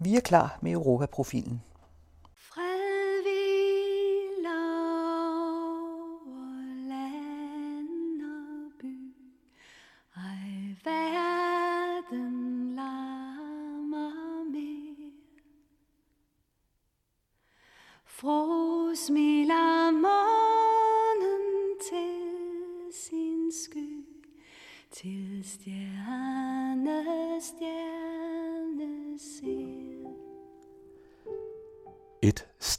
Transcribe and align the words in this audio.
Vi 0.00 0.16
er 0.16 0.20
klar 0.20 0.58
med 0.62 0.72
Europaprofilen. 0.72 1.62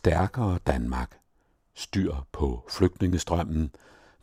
Stærkere 0.09 0.59
Danmark. 0.68 1.20
Styr 1.73 2.16
på 2.31 2.66
flygtningestrømmen 2.70 3.72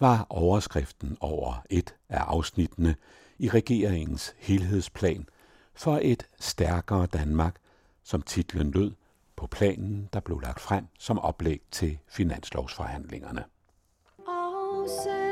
var 0.01 0.27
overskriften 0.31 1.17
over 1.21 1.63
et 1.71 1.95
af 2.09 2.19
afsnittene 2.19 2.97
i 3.39 3.49
regeringens 3.49 4.35
helhedsplan 4.39 5.29
for 5.75 5.99
et 6.03 6.27
stærkere 6.41 7.07
Danmark, 7.07 7.57
som 8.03 8.23
titlen 8.23 8.71
lød 8.71 8.93
på 9.37 9.47
planen, 9.47 10.09
der 10.13 10.21
blev 10.21 10.41
lagt 10.41 10.61
frem 10.61 10.87
som 10.99 11.19
oplæg 11.19 11.63
til 11.71 11.99
finanslovsforhandlingerne. 12.09 13.45
Oh, 14.29 15.26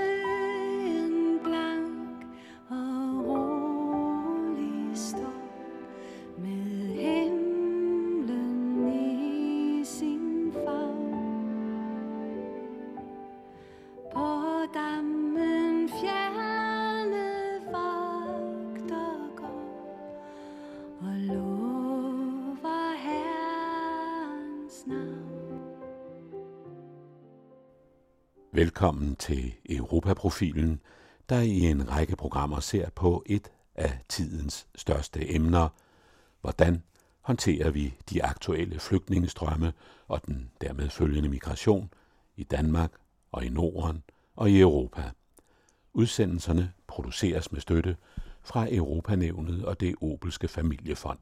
Velkommen 28.84 29.16
til 29.16 29.54
Europaprofilen, 29.68 30.80
der 31.28 31.40
i 31.40 31.58
en 31.58 31.90
række 31.90 32.16
programmer 32.16 32.60
ser 32.60 32.90
på 32.90 33.22
et 33.26 33.52
af 33.74 33.98
tidens 34.08 34.66
største 34.74 35.34
emner. 35.34 35.68
Hvordan 36.40 36.82
håndterer 37.20 37.70
vi 37.70 37.94
de 38.10 38.24
aktuelle 38.24 38.78
flygtningestrømme 38.78 39.72
og 40.08 40.26
den 40.26 40.50
dermed 40.60 40.90
følgende 40.90 41.28
migration 41.28 41.90
i 42.36 42.42
Danmark 42.42 42.92
og 43.32 43.44
i 43.44 43.48
Norden 43.48 44.02
og 44.36 44.50
i 44.50 44.60
Europa? 44.60 45.10
Udsendelserne 45.92 46.72
produceres 46.86 47.52
med 47.52 47.60
støtte 47.60 47.96
fra 48.42 48.74
Europanævnet 48.74 49.64
og 49.64 49.80
det 49.80 49.94
Obelske 50.00 50.48
Familiefond. 50.48 51.18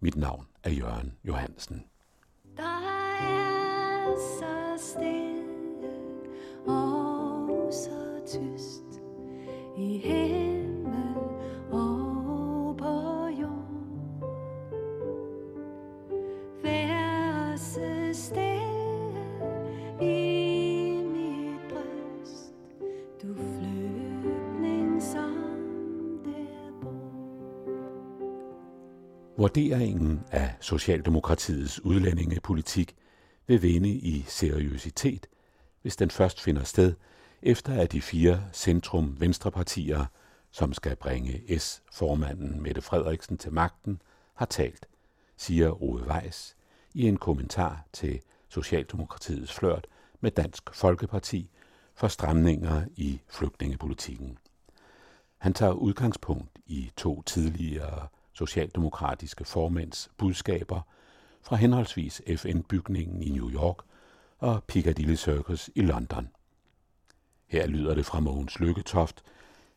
Mit 0.00 0.16
navn 0.16 0.46
er 0.62 0.70
Jørgen 0.70 1.12
Johansen. 1.24 1.84
Der 2.56 2.62
er 3.20 4.16
så 4.38 4.84
stille 4.92 5.27
og 6.68 7.72
så 7.72 8.20
tyst 8.26 9.02
i 9.78 9.98
himmel 9.98 11.14
og 11.70 12.76
på 12.78 13.26
jord. 13.40 13.64
Vær 16.62 17.56
så 17.56 18.10
stille 18.12 19.24
i 20.00 21.02
mit 21.02 21.60
bryst, 21.68 22.54
du 23.22 23.34
flygtning 23.34 25.02
som 25.02 26.20
der 26.24 26.80
bor. 26.82 27.12
Vurderingen 29.36 30.20
af 30.30 30.54
Socialdemokratiets 30.60 31.84
udlændingepolitik 31.84 32.96
vil 33.46 33.62
vinde 33.62 33.88
i 33.90 34.24
seriøsitet, 34.28 35.26
hvis 35.88 35.96
den 35.96 36.10
først 36.10 36.40
finder 36.40 36.64
sted, 36.64 36.94
efter 37.42 37.80
at 37.80 37.92
de 37.92 38.02
fire 38.02 38.42
centrum-venstrepartier, 38.52 40.04
som 40.50 40.72
skal 40.72 40.96
bringe 40.96 41.58
S-formanden 41.58 42.62
Mette 42.62 42.82
Frederiksen 42.82 43.38
til 43.38 43.52
magten, 43.52 44.02
har 44.34 44.46
talt, 44.46 44.86
siger 45.36 45.82
Ove 45.82 46.06
Weiss 46.06 46.56
i 46.94 47.08
en 47.08 47.16
kommentar 47.16 47.84
til 47.92 48.20
Socialdemokratiets 48.48 49.52
flørt 49.52 49.86
med 50.20 50.30
Dansk 50.30 50.74
Folkeparti 50.74 51.50
for 51.94 52.08
stramninger 52.08 52.84
i 52.96 53.20
flygtningepolitikken. 53.28 54.38
Han 55.38 55.54
tager 55.54 55.72
udgangspunkt 55.72 56.58
i 56.66 56.90
to 56.96 57.22
tidligere 57.22 58.08
socialdemokratiske 58.32 59.44
formænds 59.44 60.10
budskaber 60.16 60.80
fra 61.42 61.56
henholdsvis 61.56 62.22
FN-bygningen 62.36 63.22
i 63.22 63.30
New 63.30 63.50
York 63.50 63.87
og 64.38 64.64
Piccadilly 64.64 65.14
Circus 65.14 65.70
i 65.74 65.80
London. 65.80 66.28
Her 67.46 67.66
lyder 67.66 67.94
det 67.94 68.06
fra 68.06 68.20
Mogens 68.20 68.60
Lykketoft, 68.60 69.22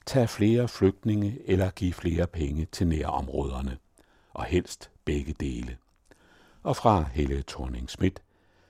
tag 0.06 0.30
flere 0.30 0.68
flygtninge 0.68 1.40
eller 1.46 1.72
giv 1.72 1.94
flere 1.94 2.28
penge 2.28 2.66
til 2.72 2.88
nærområderne, 2.88 3.78
og 4.34 4.46
helst 4.46 4.92
begge 5.06 5.36
dele. 5.40 5.78
Og 6.64 6.76
fra 6.76 7.04
Helle 7.14 7.44
thorning 7.48 7.90
Schmidt, 7.90 8.22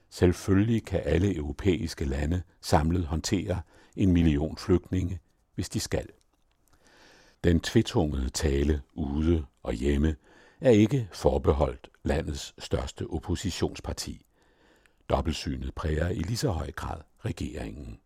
selvfølgelig 0.10 0.86
kan 0.86 1.02
alle 1.06 1.36
europæiske 1.36 2.06
lande 2.06 2.42
samlet 2.62 3.06
håndtere 3.06 3.62
en 3.96 4.12
million 4.12 4.58
flygtninge, 4.58 5.20
hvis 5.56 5.70
de 5.70 5.80
skal. 5.80 6.08
Den 7.44 7.60
tvetungede 7.60 8.30
tale 8.30 8.82
ude 8.94 9.46
og 9.64 9.74
hjemme 9.74 10.16
er 10.62 10.72
ikke 10.72 11.08
forbeholdt 11.12 11.90
landets 12.04 12.54
største 12.60 13.08
oppositionsparti. 13.08 14.26
Dobbeltsynet 15.12 15.76
præger 15.76 16.10
i 16.10 16.20
lige 16.20 16.38
så 16.38 16.50
høj 16.50 16.72
grad 16.72 17.02
regeringen. 17.20 18.00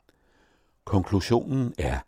Konklusionen 0.85 1.73
er, 1.77 1.99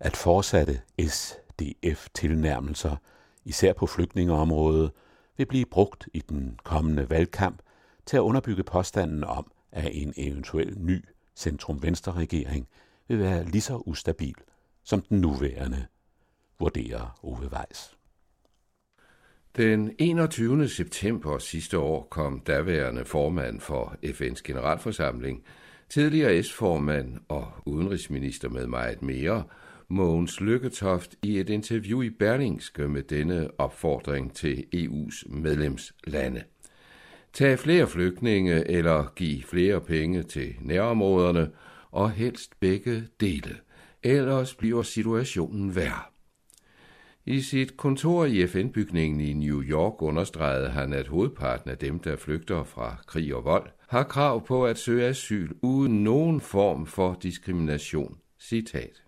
at 0.00 0.16
fortsatte 0.16 0.80
SDF-tilnærmelser, 1.08 2.96
især 3.44 3.72
på 3.72 3.86
flygtningeområdet, 3.86 4.92
vil 5.36 5.46
blive 5.46 5.66
brugt 5.66 6.08
i 6.14 6.20
den 6.20 6.58
kommende 6.64 7.10
valgkamp 7.10 7.62
til 8.06 8.16
at 8.16 8.20
underbygge 8.20 8.62
påstanden 8.62 9.24
om, 9.24 9.52
at 9.72 9.90
en 9.92 10.14
eventuel 10.16 10.78
ny 10.78 11.04
centrum-venstre-regering 11.36 12.68
vil 13.08 13.18
være 13.18 13.44
lige 13.44 13.62
så 13.62 13.76
ustabil 13.76 14.34
som 14.82 15.00
den 15.00 15.20
nuværende, 15.20 15.86
vurderer 16.58 17.18
Ove 17.22 17.48
Weiss. 17.52 17.96
Den 19.56 19.94
21. 19.98 20.68
september 20.68 21.38
sidste 21.38 21.78
år 21.78 22.06
kom 22.10 22.40
daværende 22.40 23.04
formand 23.04 23.60
for 23.60 23.96
FN's 24.04 24.40
generalforsamling, 24.44 25.42
tidligere 25.88 26.42
S-formand 26.42 27.18
og 27.28 27.52
udenrigsminister 27.66 28.48
med 28.48 28.66
meget 28.66 29.02
mere, 29.02 29.44
Mogens 29.88 30.40
Lykketoft 30.40 31.16
i 31.22 31.38
et 31.38 31.50
interview 31.50 32.02
i 32.02 32.10
Berlingske 32.10 32.88
med 32.88 33.02
denne 33.02 33.60
opfordring 33.60 34.34
til 34.34 34.64
EU's 34.74 35.36
medlemslande. 35.36 36.42
Tag 37.32 37.58
flere 37.58 37.86
flygtninge 37.86 38.70
eller 38.70 39.12
giv 39.16 39.42
flere 39.42 39.80
penge 39.80 40.22
til 40.22 40.54
nærområderne, 40.60 41.50
og 41.90 42.10
helst 42.10 42.60
begge 42.60 43.04
dele. 43.20 43.56
Ellers 44.02 44.54
bliver 44.54 44.82
situationen 44.82 45.76
værre. 45.76 46.02
I 47.26 47.40
sit 47.40 47.76
kontor 47.76 48.24
i 48.24 48.46
FN-bygningen 48.46 49.20
i 49.20 49.32
New 49.32 49.62
York 49.62 50.02
understregede 50.02 50.68
han, 50.68 50.92
at 50.92 51.06
hovedparten 51.06 51.70
af 51.70 51.78
dem, 51.78 51.98
der 51.98 52.16
flygter 52.16 52.64
fra 52.64 52.96
krig 53.06 53.34
og 53.34 53.44
vold, 53.44 53.70
har 53.88 54.02
krav 54.02 54.46
på 54.46 54.66
at 54.66 54.78
søge 54.78 55.04
asyl 55.04 55.52
uden 55.62 56.04
nogen 56.04 56.40
form 56.40 56.86
for 56.86 57.18
diskrimination. 57.22 58.18
Citat. 58.40 59.02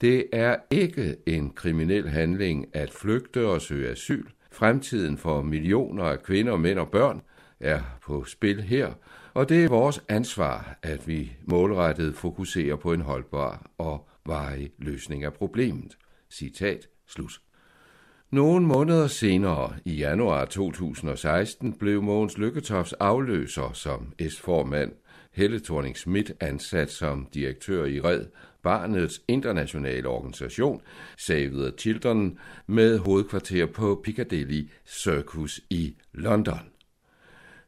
Det 0.00 0.26
er 0.32 0.56
ikke 0.70 1.16
en 1.26 1.50
kriminel 1.50 2.08
handling 2.08 2.66
at 2.72 2.90
flygte 2.90 3.46
og 3.46 3.60
søge 3.60 3.88
asyl. 3.88 4.26
Fremtiden 4.52 5.18
for 5.18 5.42
millioner 5.42 6.04
af 6.04 6.22
kvinder, 6.22 6.56
mænd 6.56 6.78
og 6.78 6.88
børn 6.88 7.22
er 7.60 7.80
på 8.02 8.24
spil 8.24 8.62
her, 8.62 8.92
og 9.34 9.48
det 9.48 9.64
er 9.64 9.68
vores 9.68 10.02
ansvar, 10.08 10.78
at 10.82 11.08
vi 11.08 11.32
målrettet 11.44 12.14
fokuserer 12.14 12.76
på 12.76 12.92
en 12.92 13.00
holdbar 13.00 13.70
og 13.78 14.08
varig 14.26 14.70
løsning 14.78 15.24
af 15.24 15.32
problemet. 15.32 15.96
Citat 16.30 16.88
slut. 17.08 17.40
Nogle 18.30 18.66
måneder 18.66 19.06
senere, 19.06 19.74
i 19.84 19.94
januar 19.94 20.44
2016, 20.44 21.72
blev 21.72 22.02
Mogens 22.02 22.38
Lykketofts 22.38 22.92
afløser 22.92 23.72
som 23.72 24.12
S-formand, 24.30 24.92
Helle 25.32 25.60
thorning 25.60 25.96
Schmidt 25.96 26.32
ansat 26.40 26.90
som 26.90 27.28
direktør 27.34 27.84
i 27.84 28.00
Red 28.00 28.26
Barnets 28.62 29.22
internationale 29.28 30.08
organisation 30.08 30.80
Save 31.18 31.50
the 31.50 31.72
Children 31.78 32.38
med 32.66 32.98
hovedkvarter 32.98 33.66
på 33.66 34.00
Piccadilly 34.04 34.68
Circus 34.86 35.60
i 35.70 35.96
London. 36.12 36.60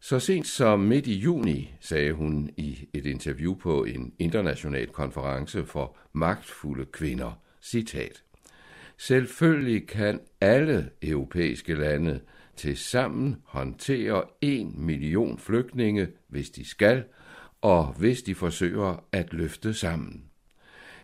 Så 0.01 0.19
sent 0.19 0.47
som 0.47 0.81
midt 0.81 1.07
i 1.07 1.15
juni 1.15 1.75
sagde 1.81 2.13
hun 2.13 2.51
i 2.57 2.89
et 2.93 3.07
interview 3.07 3.55
på 3.55 3.85
en 3.85 4.13
international 4.19 4.87
konference 4.87 5.67
for 5.67 5.97
magtfulde 6.13 6.85
kvinder, 6.85 7.41
citat, 7.63 8.24
Selvfølgelig 8.99 9.87
kan 9.87 10.21
alle 10.41 10.91
europæiske 11.03 11.75
lande 11.75 12.21
til 12.57 12.77
sammen 12.77 13.37
håndtere 13.45 14.25
en 14.41 14.75
million 14.77 15.39
flygtninge, 15.39 16.09
hvis 16.29 16.51
de 16.51 16.69
skal, 16.69 17.05
og 17.61 17.95
hvis 17.99 18.23
de 18.23 18.35
forsøger 18.35 19.05
at 19.13 19.33
løfte 19.33 19.75
sammen. 19.75 20.23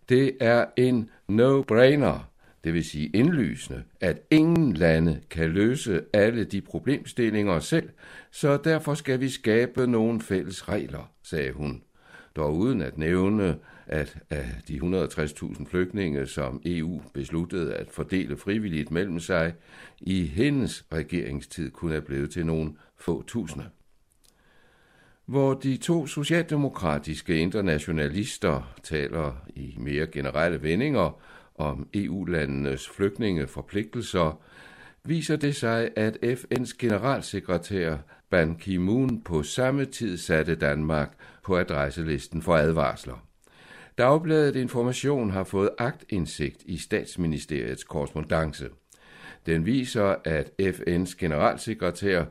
Det 0.09 0.37
er 0.41 0.65
en 0.77 1.11
no-brainer, 1.29 2.31
det 2.65 2.75
vil 2.75 2.85
sige 2.85 3.11
indlysende, 3.15 3.83
at 4.01 4.23
ingen 4.31 4.73
lande 4.73 5.21
kan 5.31 5.51
løse 5.51 6.03
alle 6.13 6.45
de 6.45 6.61
problemstillinger 6.61 7.59
selv, 7.59 7.89
så 8.31 8.57
derfor 8.57 8.95
skal 8.95 9.21
vi 9.21 9.29
skabe 9.29 9.87
nogle 9.87 10.21
fælles 10.21 10.69
regler, 10.69 11.13
sagde 11.23 11.53
hun. 11.53 11.83
Dog 12.37 12.57
uden 12.57 12.83
at 12.83 12.99
nævne, 12.99 13.57
at 13.91 14.17
af 14.31 14.47
de 14.69 14.77
160.000 14.77 15.67
flygtninge, 15.71 16.27
som 16.27 16.63
EU 16.65 17.03
besluttede 17.15 17.75
at 17.75 17.91
fordele 17.91 18.37
frivilligt 18.37 18.91
mellem 18.91 19.21
sig, 19.21 19.55
i 20.01 20.25
hendes 20.25 20.85
regeringstid 20.93 21.71
kunne 21.71 21.93
have 21.93 22.03
blevet 22.03 22.31
til 22.31 22.47
nogle 22.47 22.73
få 22.99 23.23
tusinde. 23.23 23.67
Hvor 25.27 25.55
de 25.55 25.77
to 25.77 26.07
socialdemokratiske 26.07 27.39
internationalister 27.39 28.75
taler 28.83 29.33
i 29.57 29.75
mere 29.79 30.07
generelle 30.07 30.63
vendinger 30.63 31.21
om 31.55 31.89
EU-landenes 31.95 32.89
flygtningeforpligtelser, 32.89 34.41
viser 35.05 35.37
det 35.37 35.57
sig, 35.57 35.91
at 35.97 36.17
FN's 36.23 36.77
generalsekretær 36.79 37.97
Ban 38.31 38.57
Ki-moon 38.57 39.21
på 39.23 39.43
samme 39.43 39.85
tid 39.85 40.17
satte 40.17 40.55
Danmark 40.55 41.15
på 41.45 41.57
adresselisten 41.57 42.43
for 42.43 42.57
advarsler. 42.57 43.30
Dagbladet 43.99 44.57
Information 44.57 45.31
har 45.31 45.45
fået 45.45 45.71
agtindsigt 45.79 46.63
i 46.67 46.77
statsministeriets 46.77 47.85
korrespondence. 47.85 48.69
Den 49.47 49.67
viser, 49.67 50.15
at 50.25 50.51
FN's 50.63 51.17
generalsekretær 51.19 52.25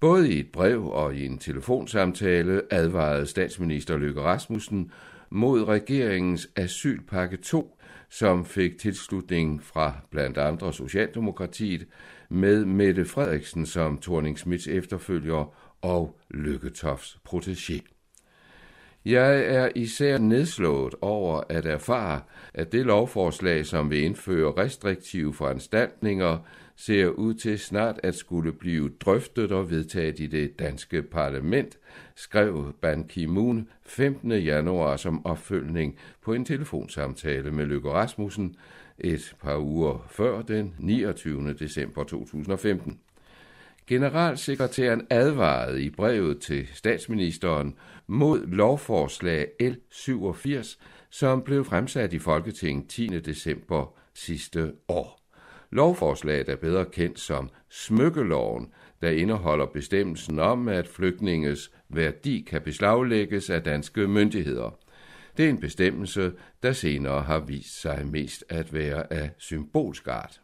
både 0.00 0.32
i 0.32 0.40
et 0.40 0.52
brev 0.52 0.86
og 0.86 1.16
i 1.16 1.26
en 1.26 1.38
telefonsamtale 1.38 2.62
advarede 2.70 3.26
statsminister 3.26 3.96
Løkke 3.96 4.20
Rasmussen 4.20 4.90
mod 5.30 5.68
regeringens 5.68 6.50
asylpakke 6.56 7.36
2, 7.36 7.76
som 8.08 8.44
fik 8.44 8.78
tilslutning 8.78 9.62
fra 9.62 9.92
blandt 10.10 10.38
andre 10.38 10.72
Socialdemokratiet 10.72 11.86
med 12.28 12.64
Mette 12.64 13.04
Frederiksen 13.04 13.66
som 13.66 13.98
Thorning 13.98 14.38
Smits 14.38 14.68
efterfølger 14.68 15.54
og 15.82 16.18
Lykketofs 16.30 17.18
protégé. 17.28 17.99
Jeg 19.04 19.44
er 19.44 19.68
især 19.74 20.18
nedslået 20.18 20.94
over 21.00 21.42
at 21.48 21.66
erfare, 21.66 22.20
at 22.54 22.72
det 22.72 22.86
lovforslag, 22.86 23.66
som 23.66 23.90
vil 23.90 24.02
indføre 24.02 24.52
restriktive 24.52 25.34
foranstaltninger, 25.34 26.38
ser 26.76 27.08
ud 27.08 27.34
til 27.34 27.58
snart 27.58 28.00
at 28.02 28.14
skulle 28.14 28.52
blive 28.52 28.90
drøftet 29.00 29.52
og 29.52 29.70
vedtaget 29.70 30.20
i 30.20 30.26
det 30.26 30.58
danske 30.58 31.02
parlament, 31.02 31.78
skrev 32.14 32.74
Ban 32.80 33.04
Ki-moon 33.04 33.68
15. 33.86 34.32
januar 34.32 34.96
som 34.96 35.26
opfølgning 35.26 35.98
på 36.22 36.32
en 36.32 36.44
telefonsamtale 36.44 37.50
med 37.50 37.66
Løkke 37.66 37.90
Rasmussen 37.90 38.56
et 38.98 39.36
par 39.42 39.56
uger 39.56 40.06
før 40.10 40.42
den 40.42 40.74
29. 40.78 41.54
december 41.58 42.04
2015. 42.04 42.98
Generalsekretæren 43.90 45.06
advarede 45.10 45.82
i 45.82 45.90
brevet 45.90 46.40
til 46.40 46.68
statsministeren 46.74 47.74
mod 48.06 48.46
lovforslag 48.46 49.46
L87, 49.62 50.78
som 51.10 51.42
blev 51.42 51.64
fremsat 51.64 52.12
i 52.12 52.18
Folketinget 52.18 52.88
10. 52.88 53.06
december 53.06 53.94
sidste 54.14 54.72
år. 54.88 55.20
Lovforslaget 55.70 56.48
er 56.48 56.56
bedre 56.56 56.84
kendt 56.84 57.20
som 57.20 57.50
smykkeloven, 57.70 58.72
der 59.02 59.10
indeholder 59.10 59.66
bestemmelsen 59.66 60.38
om, 60.38 60.68
at 60.68 60.88
flygtninges 60.88 61.70
værdi 61.88 62.46
kan 62.50 62.62
beslaglægges 62.62 63.50
af 63.50 63.62
danske 63.62 64.08
myndigheder. 64.08 64.78
Det 65.36 65.44
er 65.44 65.48
en 65.48 65.60
bestemmelse, 65.60 66.32
der 66.62 66.72
senere 66.72 67.22
har 67.22 67.38
vist 67.38 67.80
sig 67.80 68.06
mest 68.06 68.44
at 68.48 68.74
være 68.74 69.12
af 69.12 69.30
symbolsk 69.38 70.08
art. 70.08 70.40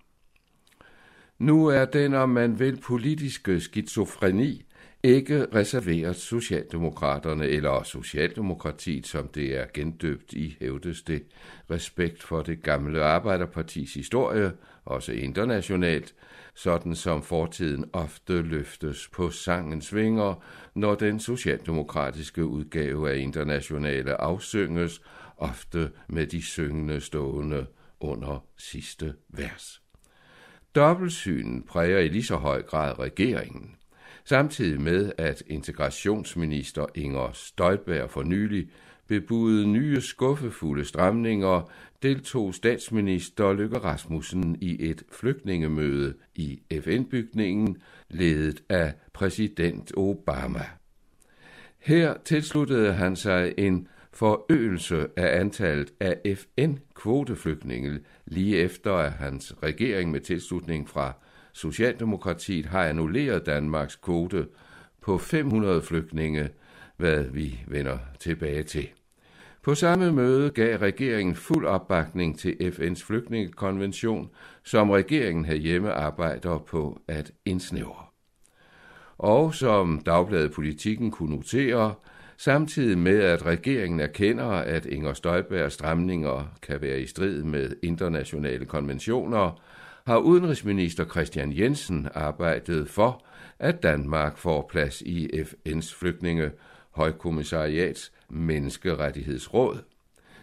Nu 1.39 1.67
er 1.67 1.85
den, 1.85 2.15
om 2.15 2.29
man 2.29 2.59
vil, 2.59 2.81
politiske 2.81 3.61
skizofreni 3.61 4.67
ikke 5.03 5.47
reserveret 5.55 6.17
Socialdemokraterne 6.17 7.47
eller 7.47 7.83
Socialdemokratiet, 7.83 9.07
som 9.07 9.29
det 9.29 9.57
er 9.59 9.67
gendøbt 9.75 10.33
i, 10.33 10.57
hævdes 10.61 11.03
det, 11.03 11.23
respekt 11.71 12.23
for 12.23 12.43
det 12.43 12.63
gamle 12.63 13.03
Arbejderpartis 13.03 13.95
historie, 13.95 14.53
også 14.85 15.13
internationalt, 15.13 16.15
sådan 16.55 16.95
som 16.95 17.23
fortiden 17.23 17.85
ofte 17.93 18.43
løftes 18.43 19.09
på 19.09 19.31
sangens 19.31 19.95
vinger, 19.95 20.45
når 20.75 20.95
den 20.95 21.21
socialdemokratiske 21.21 22.45
udgave 22.45 23.11
af 23.11 23.19
internationale 23.19 24.21
afsynges, 24.21 25.03
ofte 25.37 25.91
med 26.09 26.27
de 26.27 26.43
syngende 26.43 27.01
stående 27.01 27.67
under 28.01 28.45
sidste 28.57 29.15
vers. 29.29 29.86
Dobbeltsynen 30.77 31.63
præger 31.63 31.99
i 31.99 32.09
lige 32.09 32.25
så 32.25 32.37
høj 32.37 32.63
grad 32.63 32.99
regeringen. 32.99 33.71
Samtidig 34.25 34.81
med, 34.81 35.13
at 35.19 35.43
integrationsminister 35.47 36.87
Inger 36.95 37.31
Støjberg 37.33 38.11
for 38.11 38.23
nylig 38.23 38.69
bebudede 39.09 39.67
nye 39.67 40.01
skuffefulde 40.01 40.85
stramninger, 40.85 41.71
deltog 42.03 42.55
statsminister 42.55 43.53
Løkke 43.53 43.79
Rasmussen 43.79 44.57
i 44.61 44.91
et 44.91 45.03
flygtningemøde 45.13 46.15
i 46.35 46.61
FN-bygningen, 46.81 47.77
ledet 48.11 48.63
af 48.69 48.95
præsident 49.13 49.93
Obama. 49.97 50.65
Her 51.79 52.15
tilsluttede 52.25 52.93
han 52.93 53.17
sig 53.17 53.55
en 53.59 53.89
forøgelse 54.17 55.09
af 55.17 55.41
antallet 55.41 55.93
af 56.01 56.37
FN-kvoteflygtninge 56.37 58.01
lige 58.27 58.59
efter 58.59 58.95
at 58.95 59.13
hans 59.13 59.55
regering 59.63 60.11
med 60.11 60.21
tilslutning 60.21 60.89
fra 60.89 61.13
Socialdemokratiet 61.53 62.67
har 62.67 62.85
annulleret 62.85 63.47
Danmarks 63.47 63.97
kvote 63.97 64.47
på 65.01 65.19
500 65.19 65.83
flygtninge, 65.83 66.49
hvad 66.97 67.25
vi 67.25 67.61
vender 67.67 67.99
tilbage 68.21 68.63
til. 68.63 68.89
På 69.63 69.75
samme 69.75 70.13
møde 70.13 70.51
gav 70.51 70.79
regeringen 70.79 71.35
fuld 71.35 71.67
opbakning 71.67 72.39
til 72.39 72.57
FN's 72.61 73.07
flygtningekonvention, 73.07 74.31
som 74.65 74.91
regeringen 74.91 75.45
herhjemme 75.45 75.93
arbejder 75.93 76.59
på 76.59 77.01
at 77.09 77.33
indsnævre. 77.45 78.05
Og 79.19 79.55
som 79.55 80.03
Dagbladet 80.07 80.53
Politikken 80.53 81.11
kunne 81.11 81.37
notere, 81.37 81.95
samtidig 82.37 82.99
med 82.99 83.21
at 83.21 83.47
regeringen 83.47 84.01
erkender, 84.01 84.47
at 84.47 84.87
Inger 84.87 85.13
Støjbergs 85.13 85.75
stramninger 85.75 86.57
kan 86.63 86.81
være 86.81 87.01
i 87.01 87.07
strid 87.07 87.43
med 87.43 87.77
internationale 87.83 88.65
konventioner, 88.65 89.63
har 90.07 90.19
udenrigsminister 90.19 91.05
Christian 91.05 91.53
Jensen 91.53 92.09
arbejdet 92.15 92.89
for, 92.89 93.25
at 93.59 93.83
Danmark 93.83 94.39
får 94.39 94.69
plads 94.71 95.03
i 95.03 95.27
FN's 95.27 95.99
flygtninge 95.99 96.51
højkommissariats 96.91 98.13
menneskerettighedsråd. 98.29 99.79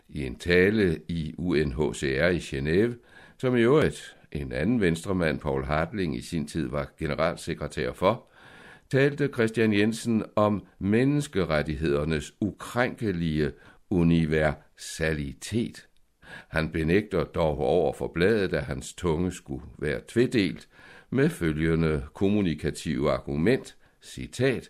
I 0.10 0.26
en 0.26 0.36
tale 0.36 1.00
i 1.08 1.36
UNHCR 1.38 2.28
i 2.28 2.38
Genève, 2.38 2.94
som 3.38 3.56
i 3.56 3.62
øvrigt 3.62 4.16
en 4.32 4.52
anden 4.52 4.82
venstremand, 4.82 5.40
Paul 5.40 5.66
Hartling, 5.66 6.18
i 6.18 6.22
sin 6.22 6.48
tid 6.48 6.70
var 6.70 6.92
generalsekretær 7.00 7.94
for, 7.94 8.28
talte 8.94 9.30
Christian 9.34 9.74
Jensen 9.74 10.24
om 10.36 10.66
menneskerettighedernes 10.80 12.34
ukrænkelige 12.42 13.52
universalitet. 13.90 15.88
Han 16.48 16.70
benægter 16.70 17.24
dog 17.24 17.58
over 17.58 17.94
for 17.94 18.12
bladet, 18.14 18.54
at 18.54 18.64
hans 18.64 18.94
tunge 18.94 19.32
skulle 19.32 19.64
være 19.80 20.02
tvedelt, 20.08 20.68
med 21.10 21.30
følgende 21.30 22.04
kommunikative 22.14 23.12
argument, 23.12 23.78
citat, 24.02 24.70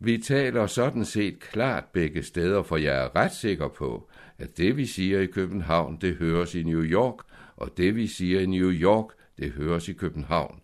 vi 0.00 0.18
taler 0.18 0.66
sådan 0.66 1.04
set 1.04 1.40
klart 1.40 1.84
begge 1.92 2.22
steder, 2.22 2.62
for 2.62 2.76
jeg 2.76 3.04
er 3.04 3.16
ret 3.16 3.32
sikker 3.32 3.68
på, 3.68 4.10
at 4.38 4.58
det 4.58 4.76
vi 4.76 4.86
siger 4.86 5.20
i 5.20 5.26
København, 5.26 5.98
det 6.00 6.14
høres 6.14 6.54
i 6.54 6.62
New 6.62 6.82
York, 6.82 7.24
og 7.56 7.70
det 7.76 7.96
vi 7.96 8.06
siger 8.06 8.40
i 8.40 8.46
New 8.46 8.70
York, 8.70 9.06
det 9.38 9.50
høres 9.52 9.88
i 9.88 9.92
København. 9.92 10.60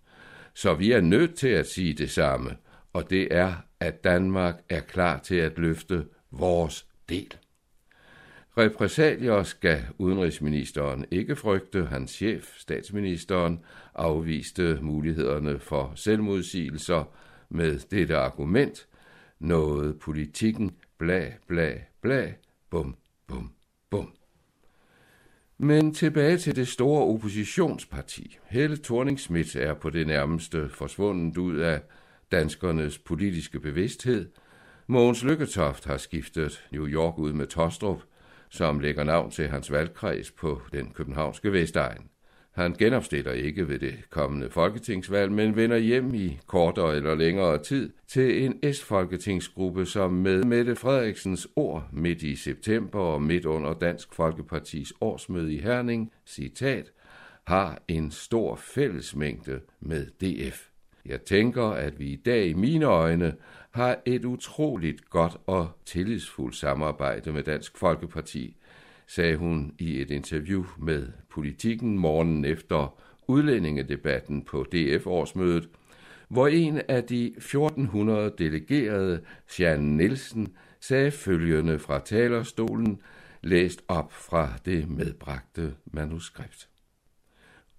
Så 0.54 0.74
vi 0.74 0.92
er 0.92 1.00
nødt 1.00 1.34
til 1.34 1.48
at 1.48 1.66
sige 1.66 1.94
det 1.94 2.10
samme, 2.10 2.56
og 2.96 3.10
det 3.10 3.28
er, 3.30 3.54
at 3.80 4.04
Danmark 4.04 4.54
er 4.68 4.80
klar 4.80 5.18
til 5.18 5.34
at 5.34 5.58
løfte 5.58 6.06
vores 6.30 6.86
del. 7.08 7.34
Repræsalier 8.58 9.42
skal 9.42 9.84
udenrigsministeren 9.98 11.04
ikke 11.10 11.36
frygte. 11.36 11.86
Hans 11.86 12.10
chef, 12.10 12.58
statsministeren, 12.58 13.60
afviste 13.94 14.78
mulighederne 14.82 15.58
for 15.58 15.92
selvmodsigelser 15.94 17.04
med 17.48 17.78
dette 17.78 18.16
argument. 18.16 18.86
Noget 19.38 19.98
politikken 19.98 20.76
bla 20.98 21.32
bla 21.46 21.74
bla, 22.00 22.32
bum 22.70 22.96
bum 23.26 23.52
bum. 23.90 24.12
Men 25.58 25.94
tilbage 25.94 26.38
til 26.38 26.56
det 26.56 26.68
store 26.68 27.02
oppositionsparti. 27.02 28.38
Helle 28.46 28.76
thorning 28.76 29.18
er 29.56 29.74
på 29.74 29.90
det 29.90 30.06
nærmeste 30.06 30.68
forsvundet 30.68 31.36
ud 31.36 31.56
af 31.56 31.80
danskernes 32.32 32.98
politiske 32.98 33.60
bevidsthed. 33.60 34.28
Mogens 34.86 35.24
Lykketoft 35.24 35.84
har 35.84 35.96
skiftet 35.96 36.66
New 36.72 36.86
York 36.86 37.18
ud 37.18 37.32
med 37.32 37.46
Tostrup, 37.46 38.02
som 38.48 38.80
lægger 38.80 39.04
navn 39.04 39.30
til 39.30 39.48
hans 39.48 39.72
valgkreds 39.72 40.30
på 40.30 40.60
den 40.72 40.92
københavnske 40.94 41.52
Vestegn. 41.52 42.08
Han 42.56 42.72
genopstiller 42.72 43.32
ikke 43.32 43.68
ved 43.68 43.78
det 43.78 44.10
kommende 44.10 44.50
folketingsvalg, 44.50 45.32
men 45.32 45.56
vender 45.56 45.76
hjem 45.76 46.14
i 46.14 46.38
kortere 46.46 46.96
eller 46.96 47.14
længere 47.14 47.62
tid 47.62 47.92
til 48.08 48.44
en 48.44 48.72
S-folketingsgruppe, 48.74 49.86
som 49.86 50.12
med 50.12 50.44
Mette 50.44 50.76
Frederiksens 50.76 51.48
ord 51.56 51.88
midt 51.92 52.22
i 52.22 52.36
september 52.36 52.98
og 52.98 53.22
midt 53.22 53.44
under 53.44 53.74
Dansk 53.74 54.14
Folkepartis 54.14 54.92
årsmøde 55.00 55.54
i 55.54 55.60
Herning, 55.60 56.12
citat, 56.26 56.92
har 57.46 57.82
en 57.88 58.10
stor 58.10 58.56
fællesmængde 58.56 59.60
med 59.80 60.06
DF. 60.06 60.75
Jeg 61.08 61.22
tænker, 61.22 61.64
at 61.64 61.98
vi 61.98 62.06
i 62.06 62.16
dag 62.16 62.46
i 62.46 62.54
mine 62.54 62.84
øjne 62.84 63.34
har 63.70 63.98
et 64.04 64.24
utroligt 64.24 65.10
godt 65.10 65.36
og 65.46 65.68
tillidsfuldt 65.84 66.56
samarbejde 66.56 67.32
med 67.32 67.42
Dansk 67.42 67.78
Folkeparti, 67.78 68.56
sagde 69.06 69.36
hun 69.36 69.74
i 69.78 70.00
et 70.00 70.10
interview 70.10 70.64
med 70.78 71.08
Politikken 71.30 71.98
morgenen 71.98 72.44
efter 72.44 72.98
udlændingedebatten 73.28 74.42
på 74.42 74.66
DF-årsmødet, 74.72 75.68
hvor 76.28 76.48
en 76.48 76.80
af 76.88 77.04
de 77.04 77.26
1400 77.26 78.34
delegerede, 78.38 79.20
Jan 79.58 79.80
Nielsen, 79.80 80.56
sagde 80.80 81.10
følgende 81.10 81.78
fra 81.78 81.98
talerstolen, 81.98 83.00
læst 83.42 83.82
op 83.88 84.12
fra 84.12 84.52
det 84.64 84.90
medbragte 84.90 85.74
manuskript. 85.84 86.68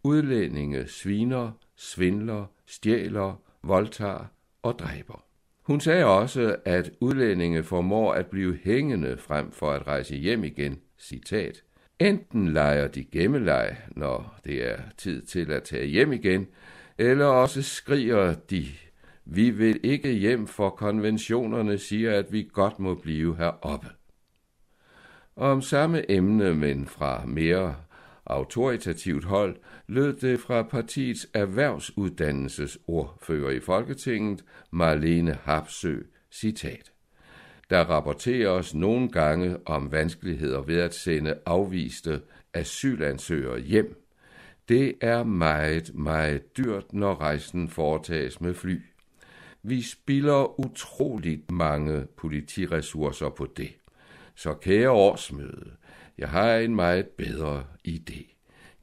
Udlændinge 0.04 0.88
sviner, 0.88 1.52
svindler, 1.78 2.46
stjæler, 2.66 3.42
voldtager 3.64 4.26
og 4.64 4.80
dræber. 4.80 5.24
Hun 5.64 5.80
sagde 5.80 6.06
også, 6.06 6.56
at 6.66 6.92
udlændinge 7.02 7.64
formår 7.64 8.14
at 8.14 8.28
blive 8.28 8.58
hængende 8.64 9.18
frem 9.18 9.52
for 9.52 9.72
at 9.72 9.88
rejse 9.88 10.16
hjem 10.16 10.44
igen. 10.44 10.80
Citat. 11.00 11.64
Enten 12.00 12.54
leger 12.54 12.88
de 12.88 13.04
gemmeleg, 13.04 13.78
når 13.96 14.40
det 14.44 14.72
er 14.72 14.78
tid 14.98 15.22
til 15.22 15.52
at 15.52 15.64
tage 15.64 15.86
hjem 15.86 16.14
igen, 16.14 16.48
eller 16.98 17.26
også 17.26 17.62
skriger 17.62 18.34
de, 18.34 18.66
vi 19.26 19.50
vil 19.50 19.80
ikke 19.84 20.12
hjem, 20.12 20.48
for 20.48 20.70
konventionerne 20.70 21.78
siger, 21.78 22.20
at 22.20 22.26
vi 22.32 22.50
godt 22.54 22.80
må 22.80 22.96
blive 22.96 23.38
heroppe. 23.38 23.88
Om 25.36 25.62
samme 25.62 26.12
emne, 26.12 26.56
men 26.56 26.86
fra 26.88 27.26
mere 27.26 27.76
autoritativt 28.30 29.24
hold, 29.24 29.56
lød 29.88 30.14
det 30.14 30.40
fra 30.40 30.64
partiets 30.64 31.28
erhvervsuddannelsesordfører 31.34 33.52
i 33.52 33.60
Folketinget, 33.60 34.44
Marlene 34.72 35.38
Hapsø, 35.44 35.98
citat. 36.32 36.92
Der 37.70 37.80
rapporteres 37.80 38.76
nogle 38.76 39.10
gange 39.10 39.58
om 39.66 39.92
vanskeligheder 39.92 40.62
ved 40.62 40.80
at 40.80 40.94
sende 40.94 41.36
afviste 41.46 42.22
asylansøgere 42.54 43.60
hjem. 43.60 44.04
Det 44.70 44.94
er 45.02 45.24
meget, 45.24 45.96
meget 45.96 46.58
dyrt, 46.58 46.94
når 46.94 47.16
rejsen 47.16 47.70
foretages 47.70 48.42
med 48.42 48.54
fly. 48.54 48.82
Vi 49.64 49.82
spilder 49.82 50.60
utroligt 50.60 51.52
mange 51.52 52.06
politiressourcer 52.18 53.30
på 53.30 53.48
det. 53.58 53.74
Så 54.36 54.54
kære 54.54 54.92
årsmøde, 54.92 55.72
jeg 56.18 56.30
har 56.30 56.58
en 56.58 56.76
meget 56.76 57.08
bedre 57.08 57.64
idé. 57.88 58.34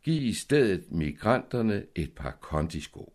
Giv 0.03 0.23
i 0.23 0.33
stedet 0.33 0.85
migranterne 0.91 1.85
et 1.95 2.13
par 2.13 2.31
kondisko. 2.41 3.13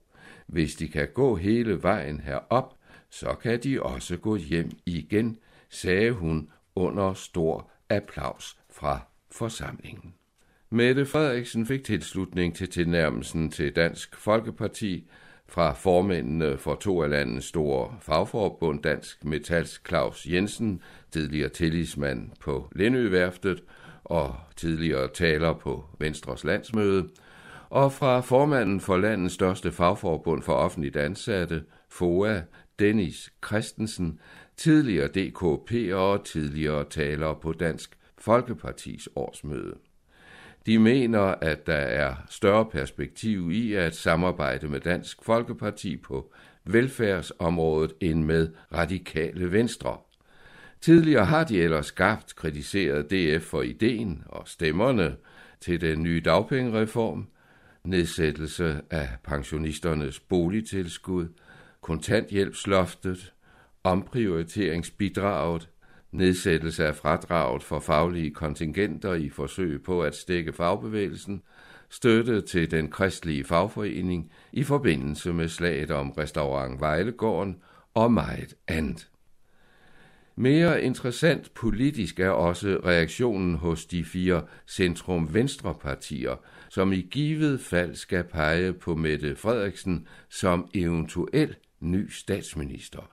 Hvis 0.47 0.75
de 0.75 0.87
kan 0.87 1.07
gå 1.13 1.35
hele 1.35 1.83
vejen 1.83 2.19
herop, 2.19 2.73
så 3.09 3.33
kan 3.33 3.63
de 3.63 3.83
også 3.83 4.17
gå 4.17 4.35
hjem 4.35 4.69
igen, 4.85 5.37
sagde 5.69 6.11
hun 6.11 6.49
under 6.75 7.13
stor 7.13 7.71
applaus 7.89 8.57
fra 8.69 8.99
forsamlingen. 9.31 10.13
Mette 10.69 11.05
Frederiksen 11.05 11.65
fik 11.65 11.83
tilslutning 11.83 12.55
til 12.55 12.69
tilnærmelsen 12.69 13.51
til 13.51 13.75
Dansk 13.75 14.15
Folkeparti 14.15 15.09
fra 15.47 15.73
formændene 15.73 16.57
for 16.57 16.75
to 16.75 17.03
af 17.03 17.09
landets 17.09 17.45
store 17.47 17.97
fagforbund, 18.01 18.83
Dansk 18.83 19.25
Metals 19.25 19.81
Claus 19.87 20.25
Jensen, 20.25 20.81
tidligere 21.11 21.49
tillidsmand 21.49 22.29
på 22.39 22.71
Lindøværftet, 22.75 23.63
og 24.09 24.35
tidligere 24.55 25.07
taler 25.07 25.53
på 25.53 25.85
Venstres 25.99 26.43
landsmøde, 26.43 27.09
og 27.69 27.93
fra 27.93 28.19
formanden 28.19 28.79
for 28.79 28.97
landets 28.97 29.33
største 29.33 29.71
fagforbund 29.71 30.43
for 30.43 30.53
offentligt 30.53 30.97
ansatte, 30.97 31.63
FOA, 31.89 32.41
Dennis 32.79 33.33
Christensen, 33.45 34.19
tidligere 34.57 35.07
DKP 35.07 35.93
og 35.93 36.25
tidligere 36.25 36.85
taler 36.89 37.33
på 37.33 37.53
Dansk 37.53 37.97
Folkepartis 38.17 39.09
årsmøde. 39.15 39.75
De 40.65 40.79
mener, 40.79 41.19
at 41.21 41.67
der 41.67 41.73
er 41.73 42.15
større 42.29 42.65
perspektiv 42.65 43.51
i 43.51 43.73
at 43.73 43.95
samarbejde 43.95 44.67
med 44.67 44.79
Dansk 44.79 45.23
Folkeparti 45.23 45.97
på 45.97 46.33
velfærdsområdet 46.65 47.93
end 48.01 48.23
med 48.23 48.49
radikale 48.73 49.51
venstre. 49.51 49.97
Tidligere 50.81 51.25
har 51.25 51.43
de 51.43 51.61
ellers 51.61 51.85
skarpt 51.85 52.35
kritiseret 52.35 53.11
DF 53.11 53.43
for 53.43 53.61
ideen 53.61 54.23
og 54.25 54.47
stemmerne 54.47 55.15
til 55.61 55.81
den 55.81 56.03
nye 56.03 56.21
dagpengereform, 56.25 57.27
nedsættelse 57.83 58.81
af 58.89 59.09
pensionisternes 59.23 60.19
boligtilskud, 60.19 61.27
kontanthjælpsloftet, 61.81 63.33
omprioriteringsbidraget, 63.83 65.69
nedsættelse 66.11 66.85
af 66.87 66.95
fradraget 66.95 67.63
for 67.63 67.79
faglige 67.79 68.31
kontingenter 68.31 69.13
i 69.13 69.29
forsøg 69.29 69.83
på 69.83 70.03
at 70.03 70.15
stikke 70.15 70.53
fagbevægelsen, 70.53 71.41
støtte 71.89 72.41
til 72.41 72.71
den 72.71 72.91
kristelige 72.91 73.43
fagforening 73.43 74.31
i 74.51 74.63
forbindelse 74.63 75.33
med 75.33 75.47
slaget 75.47 75.91
om 75.91 76.11
restaurant 76.11 76.81
Vejlegården 76.81 77.57
og 77.93 78.13
meget 78.13 78.53
andet. 78.67 79.09
Mere 80.41 80.83
interessant 80.83 81.53
politisk 81.53 82.19
er 82.19 82.29
også 82.29 82.79
reaktionen 82.85 83.55
hos 83.55 83.85
de 83.85 84.03
fire 84.03 84.43
centrum-venstre-partier, 84.67 86.35
som 86.69 86.93
i 86.93 87.01
givet 87.11 87.61
fald 87.61 87.95
skal 87.95 88.23
pege 88.23 88.73
på 88.73 88.95
Mette 88.95 89.35
Frederiksen 89.35 90.07
som 90.29 90.69
eventuel 90.73 91.55
ny 91.79 92.09
statsminister. 92.09 93.11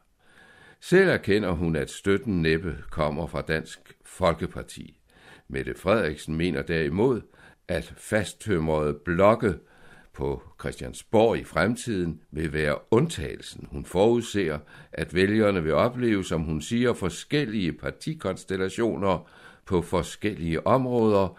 Selv 0.80 1.08
erkender 1.08 1.50
hun, 1.50 1.76
at 1.76 1.90
støtten 1.90 2.42
næppe 2.42 2.76
kommer 2.90 3.26
fra 3.26 3.42
Dansk 3.42 3.78
Folkeparti. 4.04 4.98
Mette 5.48 5.74
Frederiksen 5.74 6.36
mener 6.36 6.62
derimod, 6.62 7.20
at 7.68 7.94
fasttømrede 7.96 8.94
blokke 9.04 9.54
på 10.16 10.42
Christiansborg 10.60 11.38
i 11.38 11.44
fremtiden 11.44 12.20
vil 12.30 12.52
være 12.52 12.78
undtagelsen. 12.90 13.68
Hun 13.70 13.84
forudser, 13.84 14.58
at 14.92 15.14
vælgerne 15.14 15.62
vil 15.62 15.74
opleve, 15.74 16.24
som 16.24 16.42
hun 16.42 16.60
siger, 16.60 16.94
forskellige 16.94 17.72
partikonstellationer 17.72 19.30
på 19.66 19.82
forskellige 19.82 20.66
områder, 20.66 21.38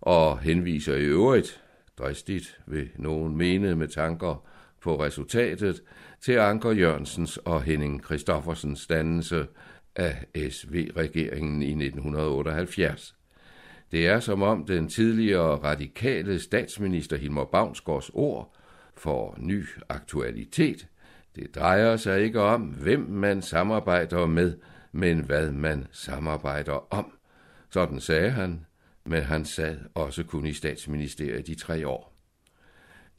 og 0.00 0.38
henviser 0.38 0.94
i 0.94 1.04
øvrigt, 1.04 1.62
dristigt 1.98 2.60
vil 2.66 2.88
nogen 2.96 3.36
mene 3.36 3.76
med 3.76 3.88
tanker 3.88 4.44
på 4.80 5.02
resultatet, 5.02 5.82
til 6.20 6.32
Anker 6.32 6.70
Jørgensens 6.70 7.36
og 7.36 7.62
Henning 7.62 8.04
Christoffersens 8.04 8.86
dannelse 8.86 9.46
af 9.96 10.26
SV-regeringen 10.50 11.62
i 11.62 11.70
1978. 11.70 13.14
Det 13.92 14.06
er 14.06 14.20
som 14.20 14.42
om 14.42 14.64
den 14.64 14.88
tidligere 14.88 15.56
radikale 15.56 16.40
statsminister 16.40 17.16
Hilmar 17.16 17.44
Bavnsgaards 17.44 18.10
ord 18.14 18.56
får 18.96 19.36
ny 19.38 19.64
aktualitet. 19.88 20.86
Det 21.36 21.54
drejer 21.54 21.96
sig 21.96 22.22
ikke 22.22 22.40
om, 22.40 22.62
hvem 22.62 23.00
man 23.00 23.42
samarbejder 23.42 24.26
med, 24.26 24.56
men 24.92 25.24
hvad 25.24 25.52
man 25.52 25.86
samarbejder 25.90 26.94
om. 26.94 27.18
Sådan 27.70 28.00
sagde 28.00 28.30
han, 28.30 28.66
men 29.04 29.22
han 29.22 29.44
sad 29.44 29.78
også 29.94 30.24
kun 30.24 30.46
i 30.46 30.52
statsministeriet 30.52 31.48
i 31.48 31.54
tre 31.54 31.88
år. 31.88 32.12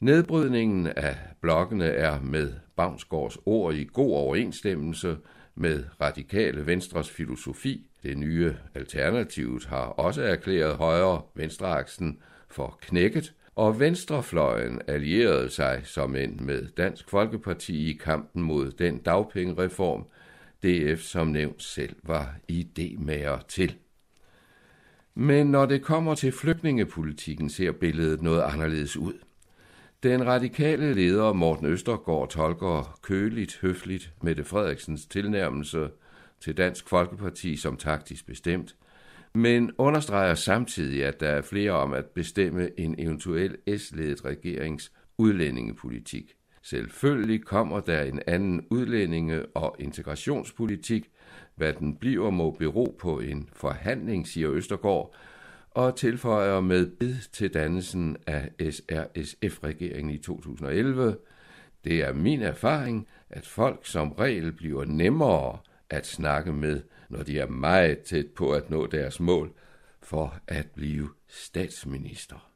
Nedbrydningen 0.00 0.86
af 0.86 1.16
blokkene 1.40 1.86
er 1.86 2.20
med 2.20 2.52
Bavnsgaards 2.76 3.38
ord 3.46 3.74
i 3.74 3.88
god 3.92 4.14
overensstemmelse 4.14 5.16
med 5.54 5.84
radikale 6.00 6.66
venstres 6.66 7.10
filosofi. 7.10 7.90
Det 8.04 8.18
nye 8.18 8.56
Alternativet 8.74 9.64
har 9.64 9.86
også 9.86 10.22
erklæret 10.22 10.76
højre 10.76 11.22
venstreaksen 11.34 12.18
for 12.48 12.78
knækket, 12.82 13.34
og 13.56 13.80
venstrefløjen 13.80 14.80
allierede 14.86 15.50
sig 15.50 15.80
som 15.84 16.16
en 16.16 16.40
med 16.42 16.66
Dansk 16.66 17.10
Folkeparti 17.10 17.90
i 17.90 17.92
kampen 17.92 18.42
mod 18.42 18.70
den 18.70 18.98
dagpengereform, 18.98 20.06
DF 20.62 21.00
som 21.00 21.26
nævnt 21.26 21.62
selv 21.62 21.96
var 22.02 22.36
idémager 22.52 23.46
til. 23.48 23.76
Men 25.14 25.46
når 25.46 25.66
det 25.66 25.82
kommer 25.82 26.14
til 26.14 26.32
flygtningepolitikken, 26.32 27.50
ser 27.50 27.72
billedet 27.72 28.22
noget 28.22 28.42
anderledes 28.42 28.96
ud. 28.96 29.14
Den 30.02 30.26
radikale 30.26 30.94
leder 30.94 31.32
Morten 31.32 31.66
Østergaard 31.66 32.30
tolker 32.30 32.98
køligt, 33.02 33.58
høfligt 33.62 34.12
Mette 34.22 34.44
Frederiksens 34.44 35.06
tilnærmelse 35.06 35.88
til 36.44 36.56
Dansk 36.56 36.88
Folkeparti 36.88 37.56
som 37.56 37.76
taktisk 37.76 38.26
bestemt, 38.26 38.76
men 39.34 39.70
understreger 39.78 40.34
samtidig, 40.34 41.04
at 41.04 41.20
der 41.20 41.28
er 41.28 41.42
flere 41.42 41.72
om 41.72 41.92
at 41.92 42.06
bestemme 42.06 42.80
en 42.80 42.94
eventuel 42.98 43.56
S-ledet 43.78 44.24
regerings 44.24 44.92
udlændingepolitik. 45.18 46.32
Selvfølgelig 46.62 47.44
kommer 47.44 47.80
der 47.80 48.02
en 48.02 48.20
anden 48.26 48.66
udlændinge- 48.70 49.46
og 49.46 49.76
integrationspolitik. 49.78 51.10
Hvad 51.56 51.72
den 51.72 51.96
bliver, 51.96 52.30
må 52.30 52.50
bero 52.50 52.96
på 53.00 53.20
en 53.20 53.48
forhandling, 53.52 54.28
siger 54.28 54.52
Østergaard, 54.52 55.14
og 55.70 55.96
tilføjer 55.96 56.60
med 56.60 56.86
bid 56.86 57.16
til 57.32 57.54
dannelsen 57.54 58.16
af 58.26 58.50
SRSF-regeringen 58.60 60.14
i 60.14 60.18
2011. 60.18 61.16
Det 61.84 62.02
er 62.02 62.12
min 62.12 62.42
erfaring, 62.42 63.08
at 63.30 63.46
folk 63.46 63.86
som 63.86 64.12
regel 64.12 64.52
bliver 64.52 64.84
nemmere 64.84 65.58
at 65.90 66.06
snakke 66.06 66.52
med, 66.52 66.82
når 67.08 67.22
de 67.22 67.38
er 67.38 67.46
meget 67.46 67.98
tæt 67.98 68.26
på 68.26 68.50
at 68.50 68.70
nå 68.70 68.86
deres 68.86 69.20
mål 69.20 69.52
for 70.02 70.34
at 70.48 70.66
blive 70.74 71.08
statsminister. 71.28 72.50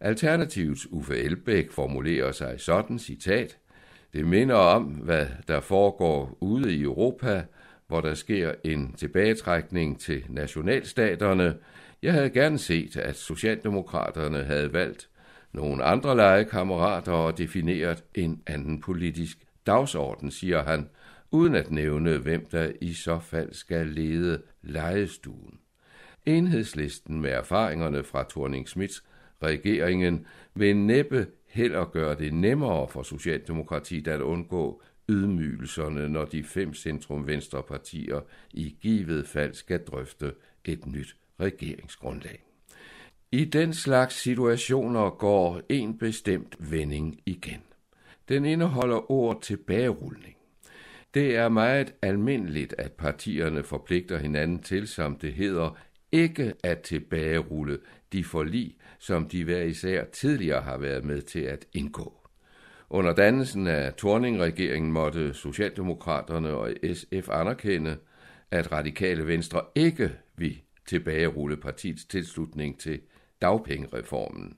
Alternativets 0.00 0.86
Uffe 0.90 1.16
Elbæk 1.18 1.70
formulerer 1.70 2.32
sig 2.32 2.60
sådan, 2.60 2.98
citat, 2.98 3.58
det 4.12 4.26
minder 4.26 4.54
om, 4.54 4.82
hvad 4.82 5.26
der 5.48 5.60
foregår 5.60 6.38
ude 6.40 6.74
i 6.74 6.82
Europa, 6.82 7.44
hvor 7.86 8.00
der 8.00 8.14
sker 8.14 8.54
en 8.64 8.92
tilbagetrækning 8.92 10.00
til 10.00 10.24
nationalstaterne. 10.28 11.56
Jeg 12.02 12.12
havde 12.12 12.30
gerne 12.30 12.58
set, 12.58 12.96
at 12.96 13.16
Socialdemokraterne 13.16 14.44
havde 14.44 14.72
valgt 14.72 15.08
nogle 15.52 15.84
andre 15.84 16.16
legekammerater 16.16 17.12
og 17.12 17.38
defineret 17.38 18.04
en 18.14 18.42
anden 18.46 18.80
politisk 18.80 19.38
dagsorden, 19.66 20.30
siger 20.30 20.62
han, 20.62 20.88
uden 21.30 21.54
at 21.54 21.70
nævne, 21.70 22.18
hvem 22.18 22.46
der 22.46 22.72
i 22.80 22.92
så 22.92 23.18
fald 23.18 23.52
skal 23.52 23.86
lede 23.86 24.42
lejestuen. 24.62 25.58
Enhedslisten 26.26 27.20
med 27.20 27.30
erfaringerne 27.30 28.04
fra 28.04 28.26
Thorning 28.30 28.68
Smiths 28.68 29.04
regeringen 29.42 30.26
vil 30.54 30.76
næppe 30.76 31.26
heller 31.46 31.84
gøre 31.84 32.14
det 32.14 32.34
nemmere 32.34 32.88
for 32.88 33.02
Socialdemokratiet 33.02 34.08
at 34.08 34.20
undgå 34.20 34.82
ydmygelserne, 35.08 36.08
når 36.08 36.24
de 36.24 36.44
fem 36.44 36.74
centrum-venstre-partier 36.74 38.20
i 38.52 38.76
givet 38.80 39.28
fald 39.28 39.54
skal 39.54 39.84
drøfte 39.84 40.34
et 40.64 40.86
nyt 40.86 41.16
regeringsgrundlag. 41.40 42.44
I 43.32 43.44
den 43.44 43.74
slags 43.74 44.14
situationer 44.14 45.10
går 45.10 45.60
en 45.68 45.98
bestemt 45.98 46.56
vending 46.70 47.20
igen. 47.26 47.62
Den 48.28 48.44
indeholder 48.44 49.10
ord 49.10 49.42
tilbagerulning. 49.42 50.36
Det 51.14 51.36
er 51.36 51.48
meget 51.48 51.94
almindeligt, 52.02 52.74
at 52.78 52.92
partierne 52.92 53.62
forpligter 53.62 54.18
hinanden 54.18 54.58
til, 54.62 54.88
som 54.88 55.16
det 55.16 55.32
hedder, 55.32 55.76
ikke 56.12 56.54
at 56.64 56.80
tilbagerulle 56.80 57.78
de 58.12 58.24
forlig, 58.24 58.76
som 58.98 59.28
de 59.28 59.44
hver 59.44 59.62
især 59.62 60.04
tidligere 60.04 60.62
har 60.62 60.78
været 60.78 61.04
med 61.04 61.22
til 61.22 61.40
at 61.40 61.66
indgå. 61.72 62.20
Under 62.90 63.14
dannelsen 63.14 63.66
af 63.66 63.94
Torning-regeringen 63.94 64.92
måtte 64.92 65.34
Socialdemokraterne 65.34 66.48
og 66.48 66.72
SF 66.94 67.28
anerkende, 67.28 67.96
at 68.50 68.72
radikale 68.72 69.26
venstre 69.26 69.60
ikke 69.74 70.12
vil 70.36 70.60
tilbagerulle 70.86 71.56
partiets 71.56 72.04
tilslutning 72.04 72.80
til 72.80 73.00
dagpengereformen. 73.42 74.56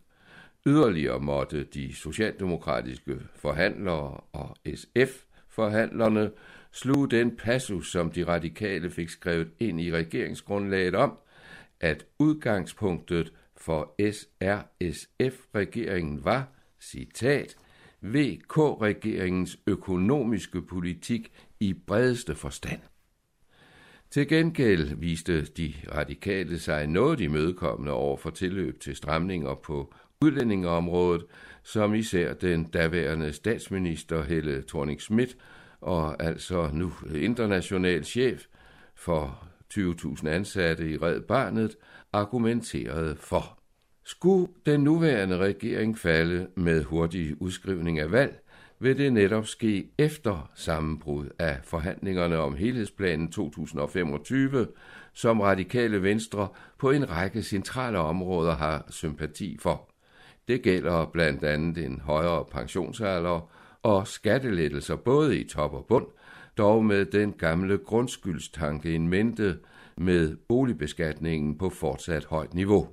Yderligere 0.66 1.20
måtte 1.20 1.64
de 1.64 1.94
socialdemokratiske 1.94 3.20
forhandlere 3.36 4.20
og 4.32 4.56
SF 4.74 5.24
forhandlerne 5.52 6.30
sluge 6.72 7.08
den 7.08 7.36
passus, 7.36 7.90
som 7.90 8.10
de 8.10 8.26
radikale 8.26 8.90
fik 8.90 9.08
skrevet 9.08 9.48
ind 9.58 9.80
i 9.80 9.92
regeringsgrundlaget 9.92 10.94
om, 10.94 11.18
at 11.80 12.06
udgangspunktet 12.18 13.32
for 13.56 13.94
SRSF-regeringen 14.12 16.24
var, 16.24 16.48
citat, 16.80 17.56
VK-regeringens 18.00 19.58
økonomiske 19.66 20.62
politik 20.62 21.32
i 21.60 21.74
bredeste 21.86 22.34
forstand. 22.34 22.80
Til 24.10 24.28
gengæld 24.28 24.96
viste 24.96 25.44
de 25.44 25.74
radikale 25.94 26.58
sig 26.58 26.86
noget 26.86 27.20
imødekommende 27.20 27.92
over 27.92 28.16
for 28.16 28.30
tilløb 28.30 28.80
til 28.80 28.96
stramninger 28.96 29.54
på 29.54 29.94
udlændingeområdet, 30.20 31.24
som 31.62 31.94
især 31.94 32.34
den 32.34 32.64
daværende 32.64 33.32
statsminister 33.32 34.22
Helle 34.22 34.64
thorning 34.68 35.00
Schmidt 35.00 35.36
og 35.80 36.22
altså 36.22 36.70
nu 36.72 36.92
international 37.14 38.04
chef 38.04 38.44
for 38.94 39.48
20.000 39.74 40.28
ansatte 40.28 40.90
i 40.90 40.96
Red 40.96 41.20
Barnet 41.20 41.76
argumenterede 42.12 43.16
for. 43.16 43.58
Skulle 44.04 44.52
den 44.66 44.80
nuværende 44.80 45.36
regering 45.36 45.98
falde 45.98 46.46
med 46.56 46.84
hurtig 46.84 47.42
udskrivning 47.42 47.98
af 47.98 48.12
valg, 48.12 48.38
vil 48.78 48.98
det 48.98 49.12
netop 49.12 49.46
ske 49.46 49.90
efter 49.98 50.50
sammenbrud 50.54 51.28
af 51.38 51.58
forhandlingerne 51.62 52.38
om 52.38 52.54
helhedsplanen 52.54 53.32
2025, 53.32 54.66
som 55.14 55.40
radikale 55.40 56.02
venstre 56.02 56.48
på 56.78 56.90
en 56.90 57.10
række 57.10 57.42
centrale 57.42 57.98
områder 57.98 58.54
har 58.54 58.86
sympati 58.90 59.56
for. 59.60 59.91
Det 60.48 60.62
gælder 60.62 61.10
blandt 61.12 61.44
andet 61.44 61.84
en 61.84 62.00
højere 62.00 62.44
pensionsalder 62.44 63.50
og 63.82 64.08
skattelettelser 64.08 64.96
både 64.96 65.38
i 65.38 65.48
top 65.48 65.72
og 65.72 65.86
bund, 65.88 66.06
dog 66.58 66.84
med 66.84 67.04
den 67.04 67.32
gamle 67.32 67.78
grundskyldstanke 67.78 68.94
en 68.94 69.08
mente 69.08 69.58
med 69.96 70.36
boligbeskatningen 70.48 71.58
på 71.58 71.70
fortsat 71.70 72.24
højt 72.24 72.54
niveau. 72.54 72.88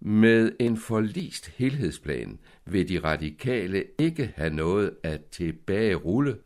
Med 0.00 0.52
en 0.60 0.76
forlist 0.76 1.46
helhedsplan 1.46 2.38
vil 2.64 2.88
de 2.88 2.98
radikale 2.98 3.84
ikke 3.98 4.32
have 4.36 4.54
noget 4.54 4.96
at 5.02 5.24
tilbagerulle, 5.24 6.36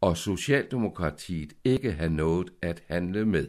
og 0.00 0.16
Socialdemokratiet 0.16 1.52
ikke 1.64 1.92
have 1.92 2.12
noget 2.12 2.50
at 2.62 2.82
handle 2.86 3.24
med. 3.26 3.46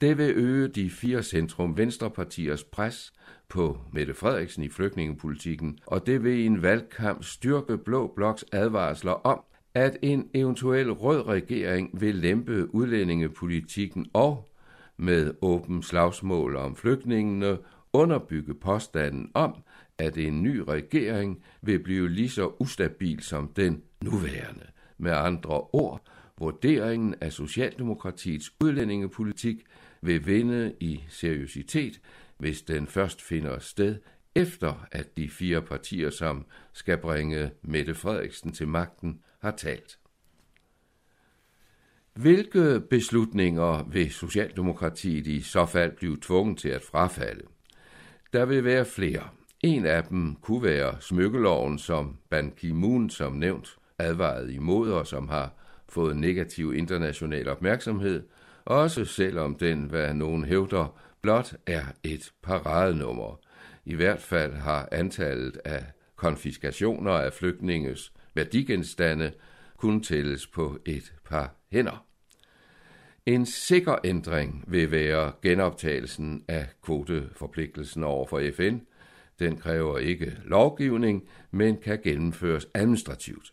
Det 0.00 0.18
vil 0.18 0.32
øge 0.36 0.68
de 0.68 0.90
fire 0.90 1.22
centrum 1.22 1.76
venstrepartiers 1.76 2.64
pres 2.64 3.12
på 3.48 3.78
Mette 3.92 4.14
Frederiksen 4.14 4.62
i 4.62 4.68
flygtningepolitikken, 4.68 5.78
og 5.86 6.06
det 6.06 6.24
vil 6.24 6.38
i 6.38 6.46
en 6.46 6.62
valgkamp 6.62 7.24
styrke 7.24 7.78
Blå 7.78 8.12
Bloks 8.16 8.44
advarsler 8.52 9.12
om, 9.12 9.40
at 9.74 9.96
en 10.02 10.28
eventuel 10.34 10.92
rød 10.92 11.26
regering 11.26 12.00
vil 12.00 12.14
lempe 12.14 12.74
udlændingepolitikken 12.74 14.06
og 14.12 14.50
med 14.96 15.34
åben 15.42 15.82
slagsmål 15.82 16.56
om 16.56 16.76
flygtningene 16.76 17.58
underbygge 17.92 18.54
påstanden 18.54 19.30
om, 19.34 19.54
at 19.98 20.18
en 20.18 20.42
ny 20.42 20.56
regering 20.56 21.42
vil 21.62 21.78
blive 21.78 22.08
lige 22.08 22.30
så 22.30 22.52
ustabil 22.58 23.22
som 23.22 23.48
den 23.56 23.82
nuværende. 24.02 24.66
Med 24.98 25.12
andre 25.12 25.60
ord, 25.60 26.02
vurderingen 26.38 27.14
af 27.20 27.32
Socialdemokratiets 27.32 28.52
udlændingepolitik 28.60 29.64
vil 30.02 30.26
vinde 30.26 30.74
i 30.80 31.04
seriøsitet, 31.08 32.00
hvis 32.38 32.62
den 32.62 32.86
først 32.86 33.22
finder 33.22 33.58
sted 33.58 33.96
efter 34.34 34.86
at 34.92 35.16
de 35.16 35.30
fire 35.30 35.62
partier, 35.62 36.10
som 36.10 36.46
skal 36.72 36.98
bringe 36.98 37.50
Mette 37.62 37.94
Frederiksen 37.94 38.52
til 38.52 38.68
magten, 38.68 39.20
har 39.38 39.50
talt. 39.50 39.98
Hvilke 42.14 42.80
beslutninger 42.90 43.88
vil 43.88 44.10
Socialdemokratiet 44.10 45.26
i 45.26 45.40
så 45.40 45.66
fald 45.66 45.96
blive 45.96 46.16
tvunget 46.20 46.58
til 46.58 46.68
at 46.68 46.82
frafalde? 46.82 47.42
Der 48.32 48.44
vil 48.44 48.64
være 48.64 48.84
flere. 48.84 49.28
En 49.60 49.86
af 49.86 50.04
dem 50.04 50.34
kunne 50.34 50.62
være 50.62 51.00
smykkeloven, 51.00 51.78
som 51.78 52.16
Ban 52.30 52.50
Ki-moon 52.50 53.10
som 53.10 53.32
nævnt 53.32 53.78
advaret 53.98 54.50
imod 54.50 54.90
og 54.90 55.06
som 55.06 55.28
har 55.28 55.52
fået 55.88 56.16
negativ 56.16 56.74
international 56.74 57.48
opmærksomhed, 57.48 58.22
også 58.68 59.04
selvom 59.04 59.54
den, 59.54 59.84
hvad 59.84 60.14
nogen 60.14 60.44
hævder, 60.44 60.98
blot 61.22 61.54
er 61.66 61.84
et 62.04 62.32
paradenummer. 62.42 63.40
I 63.84 63.94
hvert 63.94 64.20
fald 64.20 64.52
har 64.52 64.88
antallet 64.92 65.58
af 65.64 65.84
konfiskationer 66.16 67.12
af 67.12 67.32
flygtninges 67.32 68.12
værdigenstande 68.34 69.32
kun 69.76 70.02
tælles 70.02 70.46
på 70.46 70.78
et 70.86 71.14
par 71.24 71.54
hænder. 71.72 72.04
En 73.26 73.46
sikker 73.46 73.96
ændring 74.04 74.64
vil 74.66 74.90
være 74.90 75.32
genoptagelsen 75.42 76.44
af 76.48 76.66
kvoteforpligtelsen 76.82 78.04
over 78.04 78.26
for 78.26 78.42
FN. 78.56 78.78
Den 79.38 79.56
kræver 79.56 79.98
ikke 79.98 80.36
lovgivning, 80.44 81.28
men 81.50 81.76
kan 81.76 82.00
gennemføres 82.04 82.66
administrativt. 82.74 83.52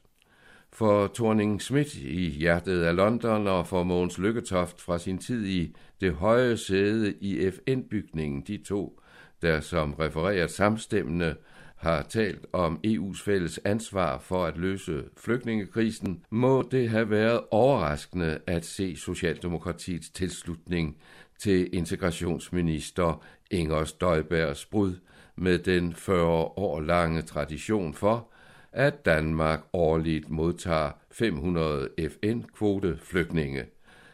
For 0.76 1.08
Thorning 1.08 1.62
Schmidt 1.62 1.96
i 1.96 2.30
hjertet 2.30 2.84
af 2.84 2.96
London 2.96 3.48
og 3.48 3.68
for 3.68 3.84
Mogens 3.84 4.18
Lykketoft 4.18 4.82
fra 4.82 4.98
sin 4.98 5.18
tid 5.18 5.46
i 5.46 5.76
det 6.02 6.14
høje 6.14 6.58
sæde 6.58 7.14
i 7.22 7.52
FN-bygningen, 7.52 8.42
de 8.42 8.58
to, 8.58 9.00
der 9.42 9.60
som 9.60 9.94
refereret 9.94 10.52
samstemmende 10.52 11.36
har 11.76 12.02
talt 12.02 12.46
om 12.54 12.80
EU's 12.88 13.24
fælles 13.24 13.60
ansvar 13.66 14.18
for 14.18 14.46
at 14.46 14.58
løse 14.58 15.04
flygtningekrisen, 15.18 16.24
må 16.30 16.68
det 16.72 16.90
have 16.90 17.10
været 17.10 17.42
overraskende 17.52 18.40
at 18.48 18.66
se 18.66 18.96
Socialdemokratiets 18.96 20.10
tilslutning 20.10 20.98
til 21.40 21.70
integrationsminister 21.76 23.24
Inger 23.52 23.84
Støjbergs 23.84 24.66
brud 24.66 24.96
med 25.36 25.60
den 25.60 25.94
40 25.94 26.26
år 26.58 26.82
lange 26.82 27.22
tradition 27.22 27.94
for, 27.94 28.30
at 28.76 29.06
Danmark 29.06 29.60
årligt 29.74 30.30
modtager 30.30 30.92
500 31.12 31.90
FN-kvote 32.00 32.98
flygtninge. 33.02 33.66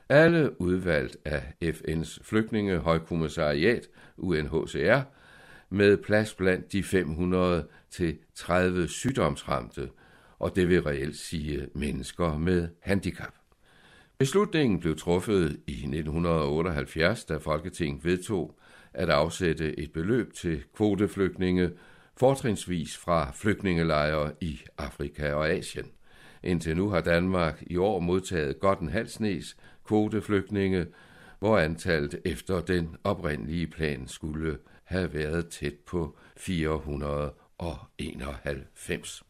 Alle 0.10 0.62
udvalgt 0.62 1.18
af 1.26 1.54
FN's 1.64 2.20
flygtningehøjkommissariat, 2.24 3.88
UNHCR, 4.18 5.02
med 5.70 5.98
plads 5.98 6.34
blandt 6.34 6.72
de 6.72 6.84
500 6.84 7.68
til 7.92 8.18
30 8.36 8.88
sygdomsramte, 8.88 9.90
og 10.40 10.56
det 10.56 10.70
vil 10.70 10.82
reelt 10.82 11.18
sige 11.18 11.68
mennesker 11.76 12.38
med 12.38 12.68
handicap. 12.80 13.34
Beslutningen 14.18 14.80
blev 14.80 14.98
truffet 14.98 15.60
i 15.68 15.72
1978, 15.72 17.26
da 17.26 17.38
Folketinget 17.38 18.06
vedtog 18.06 18.60
at 18.94 19.10
afsætte 19.10 19.80
et 19.80 19.92
beløb 19.94 20.34
til 20.34 20.64
kvoteflygtninge, 20.76 21.72
fortrinsvis 22.18 22.98
fra 22.98 23.32
flygtningelejre 23.34 24.32
i 24.42 24.62
Afrika 24.78 25.34
og 25.34 25.50
Asien. 25.50 25.92
Indtil 26.44 26.78
nu 26.78 26.90
har 26.90 27.02
Danmark 27.02 27.64
i 27.68 27.78
år 27.78 28.00
modtaget 28.00 28.60
godt 28.60 28.80
en 28.80 28.90
halv 28.90 29.08
snes 29.08 29.58
kvoteflygtninge, 29.86 30.86
hvor 31.40 31.58
antallet 31.58 32.20
efter 32.26 32.60
den 32.60 32.96
oprindelige 33.04 33.68
plan 33.68 34.08
skulle 34.08 34.58
have 34.84 35.14
været 35.14 35.48
tæt 35.48 35.76
på 35.88 36.18
491. 36.38 39.24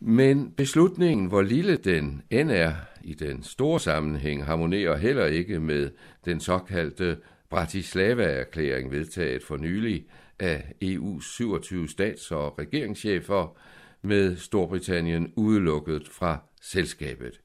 Men 0.00 0.50
beslutningen, 0.50 1.26
hvor 1.26 1.42
lille 1.42 1.76
den 1.76 2.22
end 2.30 2.50
er 2.50 2.74
i 3.02 3.14
den 3.14 3.42
store 3.42 3.80
sammenhæng, 3.80 4.44
harmonerer 4.44 4.96
heller 4.96 5.26
ikke 5.26 5.60
med 5.60 5.90
den 6.24 6.40
såkaldte 6.40 7.18
Bratislava-erklæring 7.50 8.90
vedtaget 8.90 9.42
for 9.42 9.56
nylig 9.56 10.06
af 10.42 10.74
EU's 10.84 11.24
27 11.24 11.88
stats- 11.88 12.30
og 12.30 12.58
regeringschefer 12.58 13.56
med 14.02 14.36
Storbritannien 14.36 15.32
udelukket 15.36 16.08
fra 16.08 16.38
selskabet. 16.62 17.40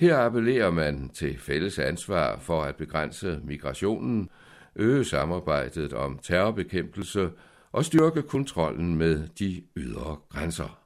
Her 0.00 0.16
appellerer 0.18 0.70
man 0.70 1.08
til 1.08 1.38
fælles 1.38 1.78
ansvar 1.78 2.38
for 2.38 2.62
at 2.62 2.76
begrænse 2.76 3.40
migrationen 3.44 4.28
øge 4.76 5.04
samarbejdet 5.04 5.92
om 5.92 6.18
terrorbekæmpelse 6.22 7.30
og 7.72 7.84
styrke 7.84 8.22
kontrollen 8.22 8.96
med 8.96 9.28
de 9.38 9.62
ydre 9.76 10.16
grænser. 10.28 10.78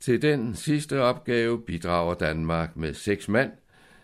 Til 0.00 0.22
den 0.22 0.54
sidste 0.54 1.00
opgave 1.00 1.62
bidrager 1.62 2.14
Danmark 2.14 2.76
med 2.76 2.94
seks 2.94 3.28
mand. 3.28 3.52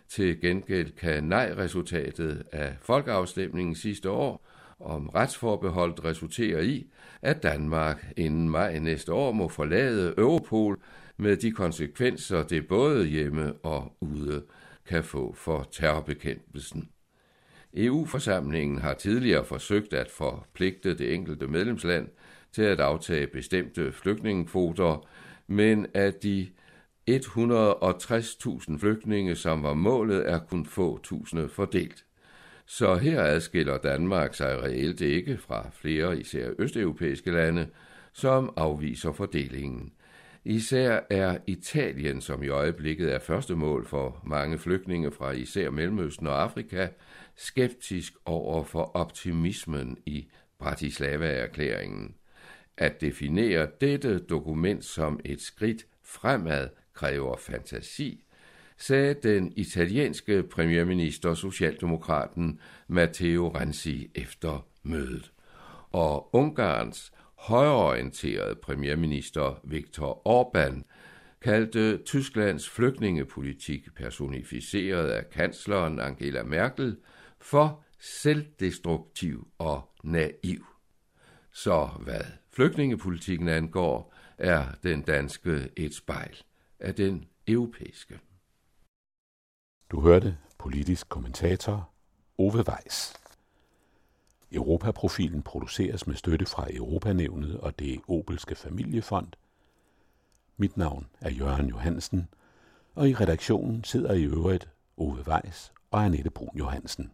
Til 0.09 0.40
gengæld 0.40 0.92
kan 0.92 1.24
nej-resultatet 1.24 2.42
af 2.53 2.77
folkeafstemningen 2.83 3.74
sidste 3.74 4.11
år 4.11 4.46
om 4.80 5.08
retsforbeholdet 5.08 6.04
resulterer 6.04 6.60
i, 6.60 6.87
at 7.22 7.42
Danmark 7.42 8.12
inden 8.16 8.50
maj 8.50 8.78
næste 8.78 9.12
år 9.12 9.32
må 9.32 9.48
forlade 9.48 10.14
Europol 10.18 10.82
med 11.16 11.37
de 11.37 11.52
konsekvenser, 11.52 12.42
det 12.42 12.68
både 12.68 13.06
hjemme 13.06 13.52
og 13.52 13.96
ude 14.00 14.42
kan 14.87 15.04
få 15.04 15.32
for 15.32 15.68
terrorbekæmpelsen. 15.72 16.88
EU-forsamlingen 17.74 18.78
har 18.78 18.94
tidligere 18.94 19.44
forsøgt 19.44 19.92
at 19.92 20.10
forpligte 20.10 20.98
det 20.98 21.14
enkelte 21.14 21.46
medlemsland 21.46 22.08
til 22.52 22.62
at 22.62 22.80
aftage 22.80 23.26
bestemte 23.26 23.92
flygtningekvoter, 23.92 25.06
men 25.46 25.87
at 25.94 26.22
de 26.22 26.48
160.000 27.10 28.78
flygtninge, 28.78 29.34
som 29.34 29.62
var 29.62 29.74
målet, 29.74 30.30
er 30.30 30.38
kun 30.38 30.66
få 30.66 30.98
tusinde 31.02 31.48
fordelt. 31.48 32.04
Så 32.66 32.94
her 32.94 33.22
adskiller 33.22 33.79
Danmark 33.79 34.35
sig 34.35 34.62
reelt 34.62 35.00
ikke 35.00 35.37
fra 35.37 35.70
flere 35.72 36.18
især 36.18 36.50
østeuropæiske 36.59 37.31
lande, 37.31 37.66
som 38.12 38.53
afviser 38.57 39.12
fordelingen. 39.12 39.92
Især 40.44 41.00
er 41.11 41.38
Italien, 41.46 42.20
som 42.20 42.42
i 42.42 42.48
øjeblikket 42.48 43.14
er 43.14 43.18
første 43.18 43.55
mål 43.55 43.87
for 43.87 44.20
mange 44.27 44.59
flygtninge 44.59 45.11
fra 45.11 45.31
især 45.31 45.70
Mellemøsten 45.70 46.27
og 46.27 46.42
Afrika, 46.42 46.88
skeptisk 47.37 48.12
over 48.24 48.64
for 48.64 48.96
optimismen 48.96 49.98
i 50.07 50.29
Bratislava-erklæringen. 50.59 52.14
At 52.77 53.00
definere 53.00 53.68
dette 53.81 54.18
dokument 54.18 54.85
som 54.85 55.20
et 55.24 55.40
skridt 55.40 55.87
fremad 56.03 56.68
kræver 56.94 57.37
fantasi, 57.37 58.23
sagde 58.76 59.14
den 59.14 59.52
italienske 59.56 60.42
premierminister 60.42 61.34
Socialdemokraten 61.34 62.60
Matteo 62.88 63.48
Renzi 63.48 64.10
efter 64.14 64.66
mødet. 64.82 65.32
Og 65.90 66.34
Ungarns 66.34 67.12
højreorienterede 67.38 68.54
premierminister 68.54 69.60
Viktor 69.64 70.22
Orbán 70.28 70.82
kaldte 71.42 71.98
Tysklands 71.98 72.68
flygtningepolitik 72.68 73.94
personificeret 73.96 75.08
af 75.10 75.30
kansleren 75.30 76.00
Angela 76.00 76.42
Merkel 76.42 76.96
for 77.40 77.84
selvdestruktiv 78.00 79.48
og 79.58 79.90
naiv. 80.04 80.66
Så 81.52 81.88
hvad 82.00 82.24
flygtningepolitikken 82.52 83.48
angår, 83.48 84.14
er 84.38 84.64
den 84.82 85.02
danske 85.02 85.68
et 85.76 85.94
spejl 85.94 86.42
af 86.80 86.94
den 86.94 87.24
europæiske. 87.48 88.18
Du 89.94 90.00
hørte 90.00 90.37
politisk 90.59 91.09
kommentator 91.09 91.88
Ove 92.38 92.64
Weiss. 92.68 93.14
Europaprofilen 94.52 95.42
produceres 95.42 96.07
med 96.07 96.16
støtte 96.16 96.46
fra 96.46 96.66
Europanævnet 96.70 97.61
og 97.61 97.78
det 97.78 98.00
Obelske 98.09 98.54
Familiefond. 98.54 99.28
Mit 100.57 100.76
navn 100.76 101.07
er 101.20 101.30
Jørgen 101.30 101.68
Johansen, 101.68 102.28
og 102.94 103.09
i 103.09 103.14
redaktionen 103.14 103.85
sidder 103.85 104.12
i 104.12 104.24
øvrigt 104.24 104.68
Ove 104.96 105.24
Weiss 105.28 105.72
og 105.90 106.04
Annette 106.04 106.30
Brun 106.30 106.59
Johansen. 106.59 107.11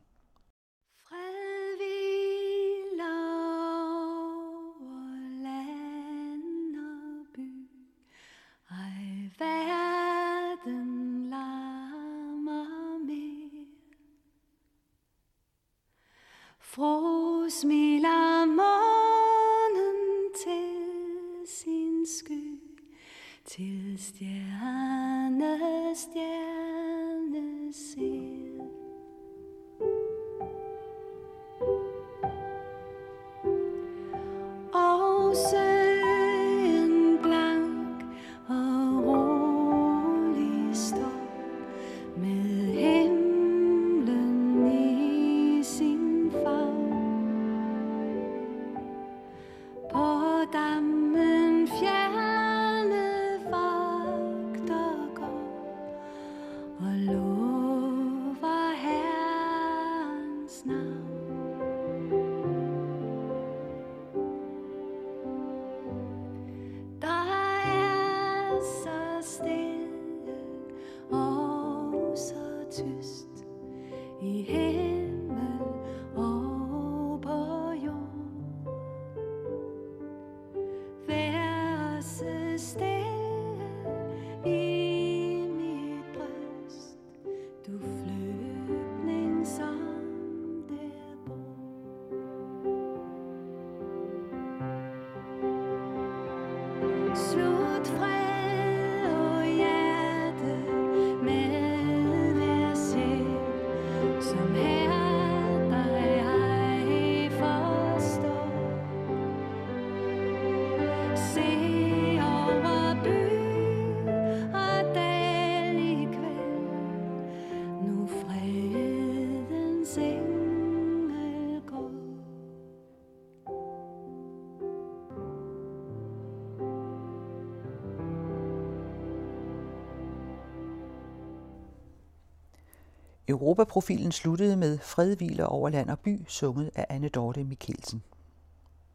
Europaprofilen 133.31 134.13
sluttede 134.13 134.57
med 134.57 134.79
Fred 134.79 135.17
hviler 135.17 135.45
over 135.45 135.69
land 135.69 135.91
og 135.91 135.99
by, 135.99 136.21
sunget 136.29 136.71
af 136.75 136.87
Anne 136.89 137.09
Dorte 137.09 137.45
Mikkelsen. 137.45 138.03